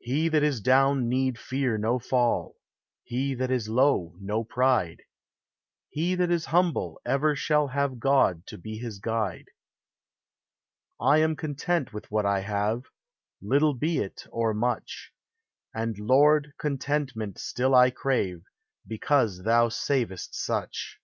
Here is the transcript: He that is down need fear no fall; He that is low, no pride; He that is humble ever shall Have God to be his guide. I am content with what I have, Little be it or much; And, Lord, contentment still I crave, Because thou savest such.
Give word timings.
He 0.00 0.28
that 0.30 0.42
is 0.42 0.60
down 0.60 1.08
need 1.08 1.38
fear 1.38 1.78
no 1.78 2.00
fall; 2.00 2.56
He 3.04 3.34
that 3.36 3.52
is 3.52 3.68
low, 3.68 4.16
no 4.18 4.42
pride; 4.42 5.02
He 5.90 6.16
that 6.16 6.32
is 6.32 6.46
humble 6.46 7.00
ever 7.06 7.36
shall 7.36 7.68
Have 7.68 8.00
God 8.00 8.48
to 8.48 8.58
be 8.58 8.78
his 8.78 8.98
guide. 8.98 9.44
I 11.00 11.18
am 11.18 11.36
content 11.36 11.92
with 11.92 12.10
what 12.10 12.26
I 12.26 12.40
have, 12.40 12.86
Little 13.40 13.74
be 13.74 13.98
it 13.98 14.26
or 14.32 14.54
much; 14.54 15.12
And, 15.72 16.00
Lord, 16.00 16.54
contentment 16.58 17.38
still 17.38 17.76
I 17.76 17.90
crave, 17.90 18.42
Because 18.88 19.44
thou 19.44 19.68
savest 19.68 20.34
such. 20.34 20.98